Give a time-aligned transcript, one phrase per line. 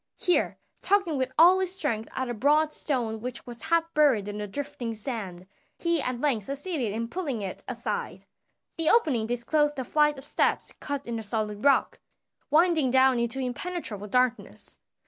[0.19, 4.39] Here, tugging with all his strength at a broad stone which was half buried in
[4.39, 5.45] the drifting sand,
[5.77, 8.25] he at length succeeded in pulling it aside.
[8.77, 11.99] The opening disclosed a flight of steps cut in the solid rock,
[12.49, 14.79] winding down into impenetrable darkness.